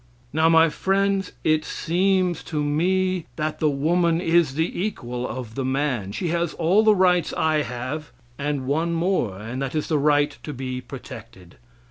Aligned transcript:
Now, 0.33 0.49
my 0.49 0.67
friends, 0.69 1.31
it 1.43 1.63
seems 1.63 2.41
to 2.45 2.63
me 2.63 3.27
that 3.35 3.59
the 3.59 3.69
woman 3.69 4.19
is 4.19 4.55
the 4.55 4.81
equal 4.83 5.27
of 5.27 5.53
the 5.53 5.63
man. 5.63 6.11
She 6.11 6.29
has 6.29 6.55
all 6.55 6.81
the 6.83 6.95
rights 6.95 7.33
I 7.37 7.61
have, 7.61 8.11
and 8.35 8.65
one 8.65 8.93
more, 8.93 9.37
and 9.37 9.61
that 9.61 9.75
is 9.75 9.89
the 9.89 9.99
right 9.99 10.35
to 10.41 10.53
be 10.53 10.81
protected. 10.81 11.57